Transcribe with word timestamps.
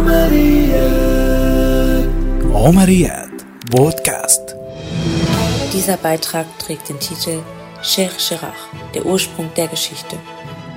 Omariat. 0.00 0.88
Omariat 2.54 3.28
Podcast. 3.70 4.56
Dieser 5.74 5.98
Beitrag 5.98 6.46
trägt 6.58 6.88
den 6.88 6.98
Titel 6.98 7.42
Sheikh 7.82 8.18
Shirach, 8.18 8.70
der 8.94 9.04
Ursprung 9.04 9.50
der 9.58 9.68
Geschichte. 9.68 10.16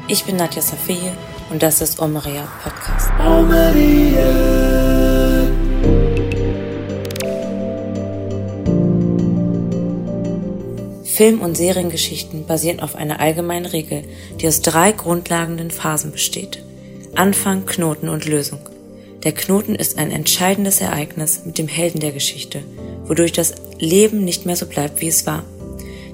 Ich 0.09 0.25
bin 0.25 0.36
Nadja 0.36 0.62
Safie 0.62 1.13
und 1.49 1.63
das 1.63 1.79
ist 1.79 2.01
Omariat 2.01 2.49
Podcast. 2.63 3.11
Omariat. 3.17 4.27
Film- 11.05 11.41
und 11.41 11.55
Seriengeschichten 11.55 12.45
basieren 12.45 12.81
auf 12.81 12.97
einer 12.97 13.21
allgemeinen 13.21 13.67
Regel, 13.67 14.03
die 14.41 14.49
aus 14.49 14.61
drei 14.61 14.91
grundlegenden 14.91 15.71
Phasen 15.71 16.11
besteht. 16.11 16.61
Anfang, 17.15 17.65
Knoten 17.65 18.09
und 18.09 18.25
Lösung. 18.25 18.59
Der 19.23 19.32
Knoten 19.32 19.75
ist 19.75 19.97
ein 19.97 20.11
entscheidendes 20.11 20.82
Ereignis 20.82 21.43
mit 21.45 21.57
dem 21.57 21.69
Helden 21.69 22.01
der 22.01 22.11
Geschichte, 22.11 22.61
wodurch 23.05 23.31
das 23.31 23.54
Leben 23.79 24.25
nicht 24.25 24.45
mehr 24.45 24.57
so 24.57 24.65
bleibt, 24.65 25.00
wie 25.00 25.07
es 25.07 25.25
war. 25.25 25.43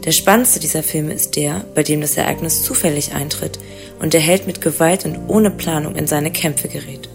Der 0.05 0.11
spannendste 0.11 0.59
dieser 0.59 0.83
Filme 0.83 1.13
ist 1.13 1.35
der, 1.35 1.65
bei 1.73 1.81
dem 1.81 2.01
das 2.01 2.17
Ereignis 2.17 2.61
zufällig 2.61 3.13
eintritt 3.13 3.59
und 3.99 4.13
der 4.13 4.21
Held 4.21 4.45
mit 4.45 4.61
Gewalt 4.61 5.05
und 5.05 5.17
ohne 5.27 5.49
Planung 5.49 5.95
in 5.95 6.05
seine 6.05 6.31
Kämpfe 6.31 6.67
gerät. 6.67 7.09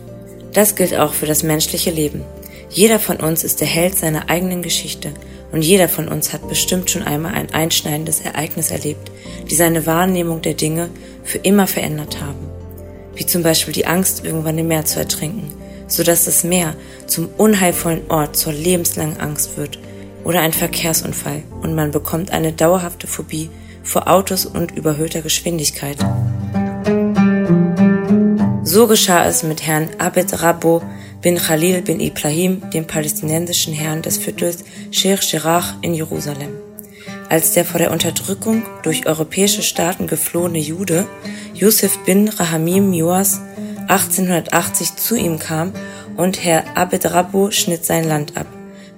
Das 0.52 0.74
gilt 0.74 0.94
auch 0.98 1.14
für 1.14 1.26
das 1.26 1.44
menschliche 1.44 1.92
Leben. 1.92 2.22
Jeder 2.70 2.98
von 2.98 3.18
uns 3.18 3.44
ist 3.44 3.60
der 3.60 3.68
Held 3.68 3.94
seiner 3.94 4.28
eigenen 4.28 4.62
Geschichte 4.62 5.12
und 5.52 5.62
jeder 5.62 5.88
von 5.88 6.08
uns 6.08 6.32
hat 6.32 6.48
bestimmt 6.48 6.90
schon 6.90 7.04
einmal 7.04 7.34
ein 7.34 7.54
einschneidendes 7.54 8.20
Ereignis 8.20 8.72
erlebt, 8.72 9.12
die 9.48 9.54
seine 9.54 9.86
Wahrnehmung 9.86 10.42
der 10.42 10.54
Dinge 10.54 10.90
für 11.22 11.38
immer 11.38 11.68
verändert 11.68 12.20
haben. 12.20 12.50
Wie 13.14 13.26
zum 13.26 13.44
Beispiel 13.44 13.72
die 13.72 13.86
Angst, 13.86 14.24
irgendwann 14.24 14.58
im 14.58 14.66
Meer 14.66 14.84
zu 14.84 14.98
ertrinken, 14.98 15.52
so 15.86 16.02
dass 16.02 16.24
das 16.24 16.44
Meer 16.44 16.74
zum 17.06 17.28
unheilvollen 17.36 18.02
Ort 18.10 18.36
zur 18.36 18.52
lebenslangen 18.52 19.20
Angst 19.20 19.56
wird 19.56 19.78
oder 20.24 20.41
ein 20.41 20.52
Verkehrsunfall 20.52 21.42
und 21.60 21.74
man 21.74 21.91
bekommt 21.91 22.30
eine 22.30 22.52
dauerhafte 22.52 23.06
Phobie 23.06 23.50
vor 23.82 24.08
Autos 24.08 24.46
und 24.46 24.72
überhöhter 24.72 25.20
Geschwindigkeit. 25.20 25.98
So 28.62 28.86
geschah 28.86 29.26
es 29.26 29.42
mit 29.42 29.66
Herrn 29.66 29.88
Abed 29.98 30.42
Rabbo 30.42 30.82
bin 31.20 31.36
Khalil 31.36 31.80
bin 31.82 32.00
Ibrahim, 32.00 32.62
dem 32.70 32.86
palästinensischen 32.86 33.72
Herrn 33.72 34.02
des 34.02 34.19
Viertels 34.19 34.64
Sheikh 34.91 35.22
Jarrah 35.22 35.76
in 35.80 35.94
Jerusalem. 35.94 36.50
Als 37.28 37.52
der 37.52 37.64
vor 37.64 37.78
der 37.78 37.92
Unterdrückung 37.92 38.62
durch 38.82 39.06
europäische 39.06 39.62
Staaten 39.62 40.06
geflohene 40.06 40.58
Jude 40.58 41.06
Yusuf 41.54 41.98
bin 42.04 42.28
Rahamim 42.28 42.92
Joas 42.92 43.41
1880 43.88 44.96
zu 44.96 45.14
ihm 45.14 45.38
kam 45.38 45.72
und 46.16 46.44
Herr 46.44 46.77
Abed 46.77 47.04
Rabbo 47.10 47.50
schnitt 47.50 47.84
sein 47.84 48.04
Land 48.04 48.36
ab, 48.36 48.46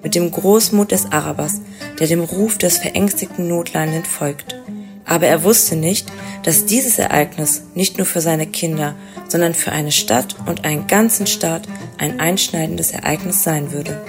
mit 0.02 0.14
dem 0.14 0.30
Großmut 0.30 0.92
des 0.92 1.10
Arabers, 1.12 1.60
der 1.98 2.06
dem 2.06 2.20
Ruf 2.20 2.58
des 2.58 2.78
verängstigten 2.78 3.48
Notleidenden 3.48 4.04
folgt. 4.04 4.56
Aber 5.04 5.26
er 5.26 5.44
wusste 5.44 5.76
nicht, 5.76 6.08
dass 6.42 6.66
dieses 6.66 6.98
Ereignis 6.98 7.62
nicht 7.74 7.96
nur 7.96 8.06
für 8.06 8.20
seine 8.20 8.46
Kinder, 8.46 8.94
sondern 9.28 9.54
für 9.54 9.72
eine 9.72 9.92
Stadt 9.92 10.36
und 10.46 10.64
einen 10.64 10.86
ganzen 10.86 11.26
Staat 11.26 11.62
ein 11.98 12.20
einschneidendes 12.20 12.90
Ereignis 12.90 13.42
sein 13.42 13.72
würde. 13.72 14.00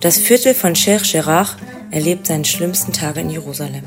Das 0.00 0.16
Viertel 0.16 0.54
von 0.54 0.74
Sheikh 0.74 1.04
Jarrah 1.04 1.46
erlebt 1.90 2.26
seine 2.26 2.44
schlimmsten 2.44 2.92
Tage 2.92 3.20
in 3.20 3.30
Jerusalem, 3.30 3.82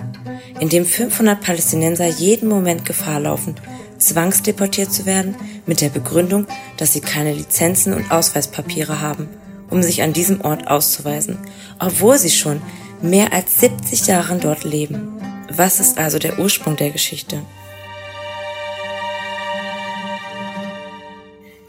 in 0.60 0.70
dem 0.70 0.86
500 0.86 1.42
Palästinenser 1.42 2.08
jeden 2.08 2.50
Moment 2.50 2.86
Gefahr 2.86 3.20
laufen, 3.20 3.56
zwangsdeportiert 4.04 4.94
zu 4.94 5.06
werden, 5.06 5.36
mit 5.66 5.82
der 5.82 5.90
Begründung, 5.90 6.48
dass 6.78 6.94
sie 6.94 7.02
keine 7.02 7.34
Lizenzen 7.34 7.94
und 7.94 8.12
Ausweispapiere 8.12 9.02
haben, 9.02 9.30
um 9.70 9.82
sich 9.82 10.02
an 10.02 10.14
diesem 10.14 10.42
Ort 10.42 10.68
auszuweisen, 10.68 11.38
obwohl 11.80 12.18
sie 12.18 12.30
schon 12.30 12.62
mehr 13.02 13.34
als 13.34 13.60
70 13.60 14.08
Jahre 14.08 14.38
dort 14.38 14.64
leben. 14.64 15.20
Was 15.50 15.80
ist 15.80 15.98
also 15.98 16.20
der 16.20 16.40
Ursprung 16.40 16.76
der 16.76 16.92
Geschichte? 16.92 17.42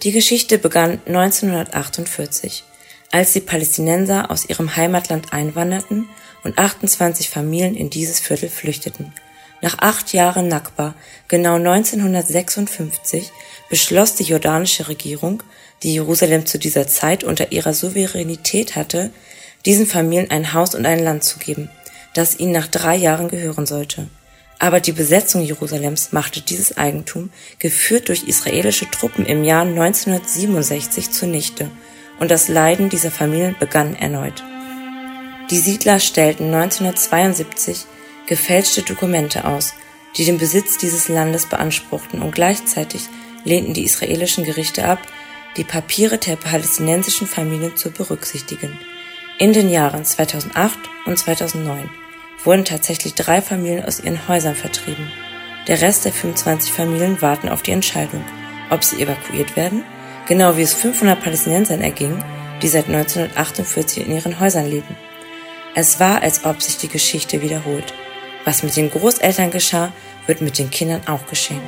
Die 0.03 0.13
Geschichte 0.13 0.59
begann 0.59 1.01
1948, 1.07 2.65
als 3.11 3.33
die 3.33 3.41
Palästinenser 3.41 4.31
aus 4.31 4.49
ihrem 4.49 4.77
Heimatland 4.77 5.33
einwanderten 5.33 6.09
und 6.43 6.59
28 6.59 7.31
Familien 7.31 7.75
in 7.75 7.89
dieses 7.89 8.21
Viertel 8.21 8.51
flüchteten. 8.51 9.15
Nach 9.65 9.79
acht 9.79 10.13
Jahren 10.13 10.49
Nakba, 10.49 10.95
genau 11.27 11.55
1956, 11.55 13.33
beschloss 13.71 14.15
die 14.15 14.25
jordanische 14.25 14.89
Regierung, 14.89 15.43
die 15.83 15.95
Jerusalem 15.95 16.45
zu 16.45 16.59
dieser 16.59 16.87
Zeit 16.87 17.25
unter 17.25 17.51
ihrer 17.51 17.73
Souveränität 17.73 18.77
hatte, 18.77 19.11
diesen 19.65 19.87
Familien 19.87 20.31
ein 20.31 20.53
Haus 20.53 20.75
und 20.75 20.85
ein 20.85 21.03
Land 21.03 21.25
zu 21.25 21.39
geben, 21.39 21.71
das 22.13 22.39
ihnen 22.39 22.53
nach 22.53 22.67
drei 22.67 22.95
Jahren 22.95 23.29
gehören 23.29 23.65
sollte. 23.65 24.09
Aber 24.59 24.81
die 24.81 24.93
Besetzung 24.93 25.41
Jerusalems 25.41 26.13
machte 26.13 26.43
dieses 26.43 26.77
Eigentum, 26.77 27.31
geführt 27.59 28.11
durch 28.11 28.25
israelische 28.25 28.91
Truppen 28.91 29.25
im 29.25 29.45
Jahr 29.45 29.63
1967, 29.63 31.11
zunichte, 31.11 31.71
und 32.21 32.31
das 32.31 32.49
Leiden 32.49 32.91
dieser 32.91 33.11
Familien 33.11 33.57
begann 33.59 33.97
erneut. 33.97 34.45
Die 35.49 35.59
Siedler 35.59 36.01
stellten 36.01 36.53
1972 36.53 37.87
gefälschte 38.27 38.83
Dokumente 38.83 39.45
aus, 39.45 39.75
die 40.17 40.25
den 40.25 40.39
Besitz 40.39 40.79
dieses 40.79 41.09
Landes 41.09 41.47
beanspruchten 41.47 42.23
und 42.23 42.35
gleichzeitig 42.35 43.09
lehnten 43.45 43.75
die 43.75 43.85
israelischen 43.85 44.45
Gerichte 44.45 44.85
ab, 44.85 45.01
die 45.57 45.65
Papiere 45.65 46.19
der 46.19 46.37
palästinensischen 46.37 47.27
Familien 47.27 47.77
zu 47.77 47.91
berücksichtigen. 47.91 48.79
In 49.39 49.53
den 49.53 49.71
Jahren 49.71 50.05
2008 50.05 50.79
und 51.07 51.19
2009 51.19 51.91
wurden 52.45 52.65
tatsächlich 52.65 53.15
drei 53.15 53.43
Familien 53.43 53.85
aus 53.85 54.01
ihren 54.01 54.29
Häusern 54.29 54.55
vertrieben. 54.55 55.11
Der 55.67 55.81
Rest 55.81 56.05
der 56.05 56.13
25 56.13 56.73
Familien 56.73 57.23
warten 57.23 57.49
auf 57.49 57.63
die 57.63 57.73
Entscheidung, 57.73 58.25
ob 58.71 58.85
sie 58.85 59.03
evakuiert 59.03 59.57
werden, 59.57 59.85
genau 60.27 60.57
wie 60.57 60.63
es 60.63 60.75
500 60.75 61.23
Palästinensern 61.23 61.81
erging, 61.81 62.23
die 62.63 62.69
seit 62.69 62.87
1948 62.87 64.07
in 64.07 64.13
ihren 64.13 64.41
Häusern 64.41 64.69
leben. 64.71 64.97
Es 65.75 65.99
war, 65.99 66.23
als 66.23 66.45
ob 66.45 66.63
sich 66.63 66.77
die 66.77 66.89
Geschichte 66.89 67.43
wiederholt. 67.43 67.93
Was 68.45 68.63
mit 68.63 68.77
den 68.77 68.91
Großeltern 68.91 69.51
geschah, 69.51 69.93
wird 70.27 70.41
mit 70.41 70.59
den 70.59 70.71
Kindern 70.71 71.03
auch 71.07 71.27
geschehen. 71.27 71.63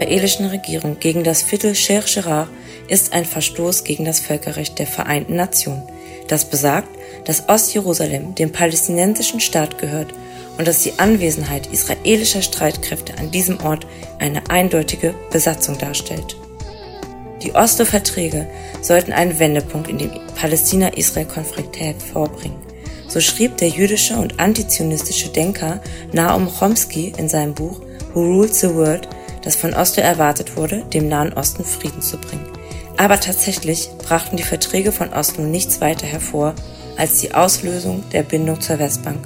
Der 0.00 0.08
israelischen 0.08 0.46
Regierung 0.46 0.98
gegen 0.98 1.22
das 1.22 1.42
Viertel 1.42 1.74
Sheikh 1.74 2.06
Jarrah 2.08 2.48
ist 2.88 3.12
ein 3.12 3.24
Verstoß 3.24 3.84
gegen 3.84 4.04
das 4.04 4.20
Völkerrecht 4.20 4.78
der 4.78 4.86
Vereinten 4.86 5.36
Nationen, 5.36 5.82
das 6.28 6.46
besagt, 6.46 6.88
dass 7.26 7.48
Ostjerusalem 7.48 8.34
dem 8.34 8.50
palästinensischen 8.50 9.40
Staat 9.40 9.78
gehört 9.78 10.14
und 10.56 10.66
dass 10.66 10.82
die 10.82 10.98
Anwesenheit 10.98 11.66
israelischer 11.66 12.42
Streitkräfte 12.42 13.18
an 13.18 13.30
diesem 13.30 13.60
Ort 13.60 13.86
eine 14.18 14.48
eindeutige 14.50 15.14
Besatzung 15.30 15.76
darstellt. 15.78 16.36
Die 17.42 17.54
Oslo-Verträge 17.54 18.48
sollten 18.80 19.12
einen 19.12 19.38
Wendepunkt 19.38 19.88
in 19.88 19.98
dem 19.98 20.10
Palästina-Israel-Konflikt 20.34 21.78
hervorbringen. 21.78 22.67
So 23.08 23.20
schrieb 23.20 23.56
der 23.56 23.68
jüdische 23.68 24.16
und 24.16 24.38
antizionistische 24.38 25.30
Denker 25.30 25.80
Naum 26.12 26.48
Chomsky 26.48 27.12
in 27.16 27.28
seinem 27.28 27.54
Buch 27.54 27.80
Who 28.12 28.20
Rules 28.20 28.60
the 28.60 28.74
World, 28.74 29.08
dass 29.42 29.56
von 29.56 29.72
Oslo 29.72 30.02
erwartet 30.02 30.56
wurde, 30.56 30.84
dem 30.92 31.08
Nahen 31.08 31.32
Osten 31.32 31.64
Frieden 31.64 32.02
zu 32.02 32.18
bringen. 32.18 32.46
Aber 32.98 33.18
tatsächlich 33.18 33.88
brachten 33.98 34.36
die 34.36 34.42
Verträge 34.42 34.92
von 34.92 35.12
Oslo 35.12 35.42
nichts 35.44 35.80
weiter 35.80 36.06
hervor 36.06 36.54
als 36.96 37.20
die 37.20 37.32
Auslösung 37.32 38.04
der 38.12 38.24
Bindung 38.24 38.60
zur 38.60 38.78
Westbank 38.78 39.20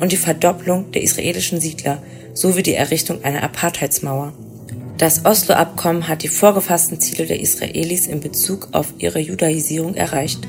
und 0.00 0.10
die 0.10 0.16
Verdopplung 0.16 0.90
der 0.92 1.02
israelischen 1.02 1.60
Siedler 1.60 2.02
sowie 2.34 2.62
die 2.62 2.74
Errichtung 2.74 3.22
einer 3.22 3.42
Apartheidsmauer. 3.42 4.32
Das 4.96 5.24
Oslo-Abkommen 5.24 6.08
hat 6.08 6.24
die 6.24 6.28
vorgefassten 6.28 7.00
Ziele 7.00 7.26
der 7.26 7.38
Israelis 7.38 8.08
in 8.08 8.20
Bezug 8.20 8.68
auf 8.72 8.94
ihre 8.98 9.20
Judaisierung 9.20 9.94
erreicht 9.94 10.40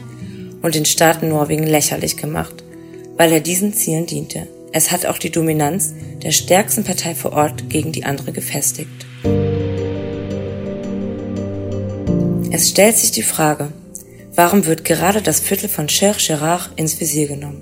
und 0.64 0.74
den 0.74 0.86
Staat 0.86 1.22
Norwegen 1.22 1.68
lächerlich 1.68 2.18
gemacht 2.18 2.64
weil 3.20 3.34
er 3.34 3.42
diesen 3.42 3.74
Zielen 3.74 4.06
diente. 4.06 4.48
Es 4.72 4.92
hat 4.92 5.06
auch 5.06 5.18
die 5.18 5.30
Dominanz 5.30 5.94
der 6.24 6.32
stärksten 6.32 6.86
Partei 6.86 7.14
vor 7.14 7.34
Ort 7.34 7.70
gegen 7.70 7.92
die 7.92 8.06
andere 8.06 8.32
gefestigt. 8.32 9.06
Es 12.50 12.70
stellt 12.70 12.96
sich 12.96 13.12
die 13.12 13.24
Frage, 13.24 13.74
warum 14.36 14.66
wird 14.66 14.86
gerade 14.86 15.22
das 15.22 15.42
Viertel 15.42 15.68
von 15.68 15.90
Sheikh 15.90 16.20
Jarrah 16.20 16.70
ins 16.78 17.02
Visier 17.02 17.28
genommen? 17.28 17.62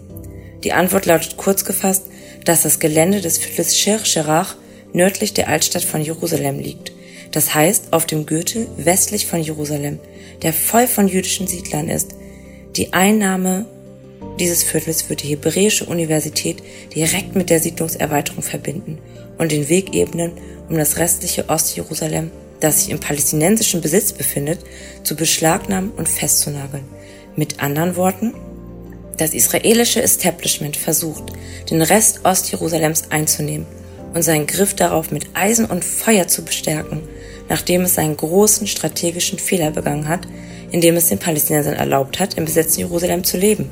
Die 0.63 0.73
Antwort 0.73 1.07
lautet 1.07 1.37
kurz 1.37 1.65
gefasst, 1.65 2.03
dass 2.45 2.61
das 2.61 2.79
Gelände 2.79 3.21
des 3.21 3.39
Viertels 3.39 3.75
Sheikh 3.75 4.03
Jarrah 4.05 4.45
nördlich 4.93 5.33
der 5.33 5.47
Altstadt 5.47 5.83
von 5.83 6.01
Jerusalem 6.01 6.59
liegt. 6.59 6.91
Das 7.31 7.55
heißt, 7.55 7.93
auf 7.93 8.05
dem 8.05 8.27
Gürtel 8.27 8.67
westlich 8.77 9.25
von 9.25 9.41
Jerusalem, 9.41 9.97
der 10.43 10.53
voll 10.53 10.85
von 10.85 11.07
jüdischen 11.07 11.47
Siedlern 11.47 11.89
ist. 11.89 12.13
Die 12.75 12.93
Einnahme 12.93 13.65
dieses 14.39 14.63
Viertels 14.63 15.09
wird 15.09 15.23
die 15.23 15.29
Hebräische 15.29 15.85
Universität 15.85 16.63
direkt 16.95 17.35
mit 17.35 17.49
der 17.49 17.59
Siedlungserweiterung 17.59 18.43
verbinden 18.43 18.97
und 19.37 19.51
den 19.51 19.69
Weg 19.69 19.93
ebnen, 19.93 20.31
um 20.69 20.77
das 20.77 20.97
restliche 20.97 21.49
Ostjerusalem 21.49 22.31
das 22.59 22.79
sich 22.79 22.89
im 22.89 22.99
palästinensischen 22.99 23.81
Besitz 23.81 24.11
befindet, 24.11 24.59
zu 25.03 25.15
beschlagnahmen 25.15 25.91
und 25.91 26.09
festzunageln. 26.09 26.85
Mit 27.35 27.61
anderen 27.61 27.95
Worten, 27.95 28.33
das 29.17 29.33
israelische 29.33 30.01
Establishment 30.01 30.77
versucht, 30.77 31.33
den 31.69 31.81
Rest 31.81 32.21
Ostjerusalems 32.23 33.11
einzunehmen 33.11 33.67
und 34.13 34.23
seinen 34.23 34.47
Griff 34.47 34.73
darauf 34.73 35.11
mit 35.11 35.27
Eisen 35.33 35.65
und 35.65 35.85
Feuer 35.85 36.27
zu 36.27 36.43
bestärken, 36.43 37.01
nachdem 37.49 37.81
es 37.81 37.95
seinen 37.95 38.17
großen 38.17 38.67
strategischen 38.67 39.39
Fehler 39.39 39.71
begangen 39.71 40.07
hat, 40.07 40.27
indem 40.71 40.95
es 40.97 41.09
den 41.09 41.19
Palästinensern 41.19 41.75
erlaubt 41.75 42.19
hat, 42.19 42.35
im 42.35 42.45
besetzten 42.45 42.81
Jerusalem 42.81 43.23
zu 43.23 43.37
leben. 43.37 43.69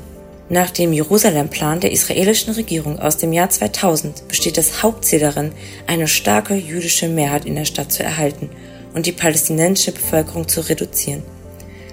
Nach 0.48 0.70
dem 0.70 0.92
Jerusalem-Plan 0.92 1.80
der 1.80 1.90
israelischen 1.90 2.54
Regierung 2.54 3.00
aus 3.00 3.16
dem 3.16 3.32
Jahr 3.32 3.50
2000 3.50 4.28
besteht 4.28 4.56
das 4.56 4.80
Hauptziel 4.80 5.18
darin, 5.18 5.50
eine 5.88 6.06
starke 6.06 6.54
jüdische 6.54 7.08
Mehrheit 7.08 7.46
in 7.46 7.56
der 7.56 7.64
Stadt 7.64 7.90
zu 7.90 8.04
erhalten 8.04 8.50
und 8.94 9.06
die 9.06 9.12
palästinensische 9.12 9.90
Bevölkerung 9.90 10.46
zu 10.46 10.60
reduzieren. 10.60 11.24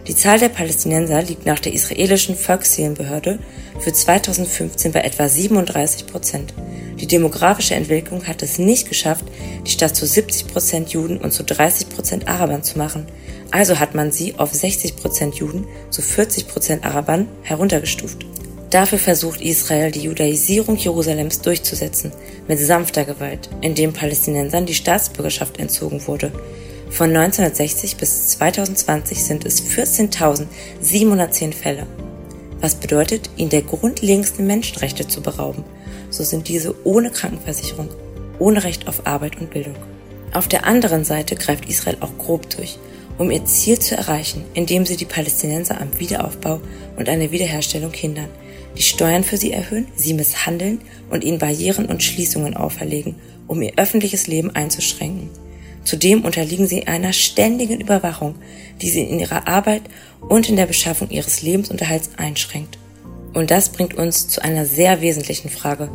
Die 0.08 0.16
Zahl 0.16 0.38
der 0.38 0.50
Palästinenser 0.50 1.24
liegt 1.24 1.48
nach 1.48 1.60
der 1.60 1.74
israelischen 1.74 2.36
Volkszählenbehörde 2.36 3.40
für 3.80 3.92
2015 3.92 4.92
bei 4.92 5.02
etwa 5.02 5.28
37 5.28 6.06
Prozent. 6.06 6.54
Die 7.00 7.08
demografische 7.08 7.74
Entwicklung 7.74 8.28
hat 8.28 8.44
es 8.44 8.60
nicht 8.60 8.88
geschafft, 8.88 9.26
die 9.66 9.72
Stadt 9.72 9.96
zu 9.96 10.06
70 10.06 10.46
Prozent 10.46 10.90
Juden 10.90 11.18
und 11.18 11.32
zu 11.32 11.44
30 11.44 11.90
Prozent 11.90 12.28
Arabern 12.28 12.62
zu 12.62 12.78
machen. 12.78 13.08
Also 13.50 13.80
hat 13.80 13.96
man 13.96 14.12
sie 14.12 14.36
auf 14.38 14.54
60 14.54 14.96
Prozent 14.96 15.36
Juden 15.36 15.66
zu 15.90 16.04
40 16.04 16.48
Prozent 16.48 16.86
Arabern 16.86 17.28
heruntergestuft. 17.42 18.28
Dafür 18.74 18.98
versucht 18.98 19.40
Israel, 19.40 19.92
die 19.92 20.02
Judaisierung 20.02 20.78
Jerusalems 20.78 21.42
durchzusetzen, 21.42 22.12
mit 22.48 22.58
sanfter 22.58 23.06
Gewalt, 23.06 23.48
indem 23.62 23.94
Palästinensern 23.94 24.66
die 24.66 24.74
Staatsbürgerschaft 24.74 25.60
entzogen 25.60 26.08
wurde. 26.08 26.32
Von 26.90 27.16
1960 27.16 27.98
bis 27.98 28.30
2020 28.30 29.24
sind 29.24 29.46
es 29.46 29.62
14.710 29.62 31.54
Fälle. 31.54 31.86
Was 32.62 32.74
bedeutet, 32.74 33.30
ihnen 33.38 33.52
der 33.52 33.62
grundlegendsten 33.62 34.48
Menschenrechte 34.48 35.08
zu 35.08 35.22
berauben. 35.22 35.64
So 36.10 36.24
sind 36.24 36.48
diese 36.48 36.74
ohne 36.84 37.12
Krankenversicherung, 37.12 37.90
ohne 38.40 38.64
Recht 38.64 38.88
auf 38.88 39.06
Arbeit 39.06 39.40
und 39.40 39.52
Bildung. 39.52 39.76
Auf 40.34 40.48
der 40.48 40.66
anderen 40.66 41.06
Seite 41.06 41.36
greift 41.36 41.70
Israel 41.70 41.98
auch 42.00 42.18
grob 42.18 42.50
durch, 42.50 42.80
um 43.20 43.30
ihr 43.30 43.46
Ziel 43.46 43.78
zu 43.78 43.96
erreichen, 43.96 44.46
indem 44.56 44.88
sie 44.88 44.98
die 44.98 45.06
Palästinenser 45.06 45.80
am 45.80 46.00
Wiederaufbau 46.00 46.60
und 46.98 47.08
einer 47.08 47.30
Wiederherstellung 47.30 47.94
hindern, 47.94 48.30
die 48.78 48.84
Steuern 48.84 49.24
für 49.24 49.38
sie 49.38 49.52
erhöhen, 49.52 49.88
sie 49.96 50.14
misshandeln 50.14 50.82
und 51.10 51.24
ihnen 51.24 51.40
Barrieren 51.40 51.86
und 51.86 52.04
Schließungen 52.04 52.56
auferlegen, 52.56 53.16
um 53.48 53.62
ihr 53.62 53.74
öffentliches 53.78 54.28
Leben 54.28 54.56
einzuschränken. 54.56 55.30
Zudem 55.84 56.24
unterliegen 56.24 56.68
sie 56.68 56.88
einer 56.88 57.14
ständigen 57.14 57.82
Überwachung, 57.82 58.36
die 58.82 58.90
sie 58.90 59.02
in 59.02 59.20
ihrer 59.20 59.48
Arbeit 59.48 59.84
und 60.22 60.50
in 60.50 60.56
der 60.56 60.66
Beschaffung 60.66 61.10
ihres 61.10 61.42
Lebensunterhalts 61.42 62.12
einschränkt. 62.18 62.78
Und 63.34 63.52
das 63.52 63.70
bringt 63.70 63.94
uns 63.94 64.28
zu 64.28 64.44
einer 64.44 64.66
sehr 64.66 65.02
wesentlichen 65.02 65.50
Frage. 65.50 65.90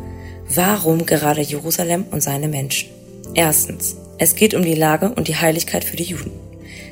Warum 0.53 1.05
gerade 1.05 1.41
Jerusalem 1.41 2.05
und 2.11 2.21
seine 2.21 2.47
Menschen? 2.47 2.89
Erstens, 3.33 3.95
es 4.17 4.35
geht 4.35 4.53
um 4.53 4.63
die 4.63 4.75
Lage 4.75 5.11
und 5.15 5.27
die 5.27 5.35
Heiligkeit 5.35 5.83
für 5.83 5.95
die 5.95 6.03
Juden. 6.03 6.31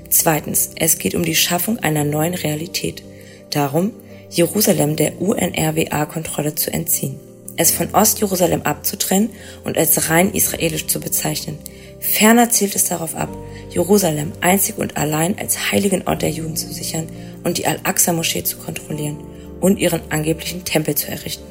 Zweitens, 0.10 0.72
es 0.76 0.98
geht 0.98 1.16
um 1.16 1.24
die 1.24 1.36
Schaffung 1.36 1.80
einer 1.80 2.04
neuen 2.04 2.34
Realität. 2.34 3.04
Darum, 3.50 3.92
Jerusalem 4.30 4.96
der 4.96 5.22
UNRWA-Kontrolle 5.22 6.56
zu 6.56 6.72
entziehen, 6.74 7.20
es 7.56 7.72
von 7.72 7.94
Ostjerusalem 7.94 8.62
abzutrennen 8.64 9.30
und 9.64 9.78
als 9.78 10.10
rein 10.10 10.34
israelisch 10.34 10.88
zu 10.88 11.00
bezeichnen, 11.00 11.58
Ferner 12.00 12.50
zielt 12.50 12.76
es 12.76 12.86
darauf 12.86 13.16
ab, 13.16 13.30
Jerusalem 13.72 14.32
einzig 14.42 14.78
und 14.78 14.98
allein 14.98 15.38
als 15.40 15.72
heiligen 15.72 16.08
Ort 16.08 16.22
der 16.22 16.30
Juden 16.30 16.56
zu 16.56 16.72
sichern 16.72 17.08
und 17.44 17.58
die 17.58 17.66
Al-Aqsa-Moschee 17.66 18.44
zu 18.44 18.58
kontrollieren 18.58 19.18
und 19.60 19.80
ihren 19.80 20.02
angeblichen 20.10 20.64
Tempel 20.64 20.96
zu 20.96 21.10
errichten. 21.10 21.46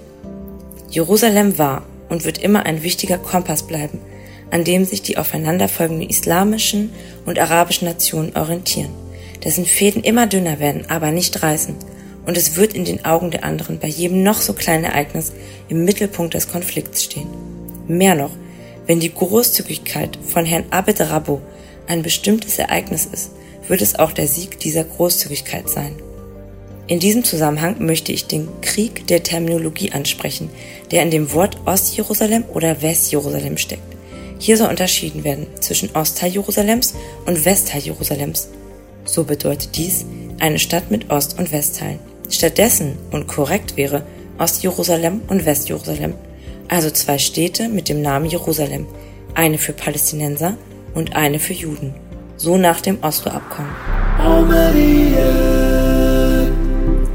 Jerusalem 0.90 1.58
war 1.58 1.84
und 2.08 2.24
wird 2.24 2.38
immer 2.38 2.64
ein 2.64 2.82
wichtiger 2.82 3.18
Kompass 3.18 3.64
bleiben, 3.64 3.98
an 4.50 4.64
dem 4.64 4.84
sich 4.84 5.02
die 5.02 5.18
aufeinanderfolgenden 5.18 6.08
islamischen 6.08 6.90
und 7.24 7.38
arabischen 7.38 7.88
Nationen 7.88 8.36
orientieren, 8.36 8.90
dessen 9.44 9.66
Fäden 9.66 10.04
immer 10.04 10.26
dünner 10.26 10.60
werden, 10.60 10.88
aber 10.88 11.10
nicht 11.10 11.42
reißen, 11.42 11.74
und 12.26 12.36
es 12.36 12.56
wird 12.56 12.74
in 12.74 12.84
den 12.84 13.04
Augen 13.04 13.30
der 13.30 13.44
anderen 13.44 13.78
bei 13.78 13.88
jedem 13.88 14.22
noch 14.22 14.40
so 14.40 14.52
kleinen 14.52 14.84
Ereignis 14.84 15.32
im 15.68 15.84
Mittelpunkt 15.84 16.34
des 16.34 16.48
Konflikts 16.48 17.04
stehen. 17.04 17.28
Mehr 17.86 18.14
noch, 18.14 18.32
wenn 18.86 19.00
die 19.00 19.14
Großzügigkeit 19.14 20.18
von 20.26 20.44
Herrn 20.44 20.64
Abed 20.70 21.00
Rabo 21.00 21.40
ein 21.86 22.02
bestimmtes 22.02 22.58
Ereignis 22.58 23.06
ist, 23.06 23.30
wird 23.68 23.80
es 23.80 23.98
auch 23.98 24.12
der 24.12 24.28
Sieg 24.28 24.60
dieser 24.60 24.84
Großzügigkeit 24.84 25.68
sein. 25.68 25.96
In 26.88 27.00
diesem 27.00 27.24
Zusammenhang 27.24 27.84
möchte 27.84 28.12
ich 28.12 28.26
den 28.26 28.48
Krieg 28.60 29.08
der 29.08 29.24
Terminologie 29.24 29.90
ansprechen, 29.90 30.50
der 30.92 31.02
in 31.02 31.10
dem 31.10 31.32
Wort 31.32 31.58
Ostjerusalem 31.64 32.44
oder 32.52 32.80
Westjerusalem 32.80 33.58
steckt. 33.58 33.96
Hier 34.38 34.56
soll 34.56 34.68
unterschieden 34.68 35.24
werden 35.24 35.46
zwischen 35.60 35.90
Ostteil 35.96 36.30
Jerusalems 36.30 36.94
und 37.24 37.44
Westteil 37.44 37.80
Jerusalems. 37.80 38.48
So 39.04 39.24
bedeutet 39.24 39.76
dies 39.76 40.04
eine 40.38 40.58
Stadt 40.58 40.90
mit 40.90 41.10
Ost- 41.10 41.38
und 41.38 41.50
Westteilen. 41.50 41.98
Stattdessen 42.30 42.98
und 43.10 43.26
korrekt 43.26 43.76
wäre 43.76 44.02
Ostjerusalem 44.38 45.22
und 45.28 45.46
Westjerusalem 45.46 46.14
also 46.68 46.90
zwei 46.90 47.18
Städte 47.18 47.68
mit 47.68 47.88
dem 47.88 48.02
Namen 48.02 48.26
Jerusalem, 48.26 48.86
eine 49.34 49.58
für 49.58 49.72
Palästinenser 49.72 50.56
und 50.94 51.14
eine 51.14 51.38
für 51.38 51.52
Juden, 51.52 51.94
so 52.36 52.56
nach 52.56 52.80
dem 52.80 52.98
Oslo-Abkommen. 53.02 53.70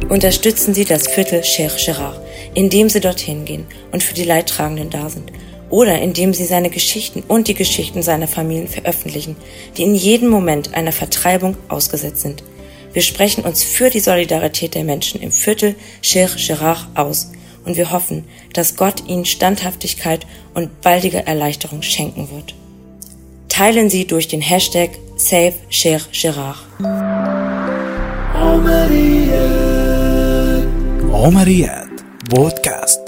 Unterstützen 0.09 0.73
Sie 0.73 0.85
das 0.85 1.07
Viertel 1.07 1.43
Sheikh 1.43 1.75
Jarrah, 1.77 2.15
indem 2.53 2.89
Sie 2.89 2.99
dorthin 2.99 3.45
gehen 3.45 3.65
und 3.91 4.03
für 4.03 4.13
die 4.13 4.25
Leidtragenden 4.25 4.89
da 4.89 5.09
sind, 5.09 5.31
oder 5.69 6.01
indem 6.01 6.33
Sie 6.33 6.45
seine 6.45 6.69
Geschichten 6.69 7.23
und 7.27 7.47
die 7.47 7.53
Geschichten 7.53 8.03
seiner 8.03 8.27
Familien 8.27 8.67
veröffentlichen, 8.67 9.37
die 9.77 9.83
in 9.83 9.95
jedem 9.95 10.29
Moment 10.29 10.73
einer 10.73 10.91
Vertreibung 10.91 11.55
ausgesetzt 11.69 12.21
sind. 12.21 12.43
Wir 12.92 13.02
sprechen 13.02 13.44
uns 13.44 13.62
für 13.62 13.90
die 13.90 14.00
Solidarität 14.00 14.74
der 14.74 14.84
Menschen 14.84 15.20
im 15.20 15.30
Viertel 15.30 15.74
Sheikh 16.02 16.36
Jarrah 16.36 16.88
aus 16.94 17.32
und 17.64 17.76
wir 17.76 17.90
hoffen, 17.90 18.24
dass 18.54 18.76
Gott 18.76 19.06
ihnen 19.06 19.24
Standhaftigkeit 19.24 20.26
und 20.54 20.80
baldige 20.80 21.26
Erleichterung 21.26 21.82
schenken 21.82 22.30
wird. 22.30 22.54
Teilen 23.48 23.90
Sie 23.90 24.06
durch 24.06 24.28
den 24.28 24.40
Hashtag 24.40 24.90
Save 25.16 25.54
Sheikh 25.70 26.04
Gerard. 26.12 26.58
عمريات 31.26 32.00
بودكاست 32.30 32.99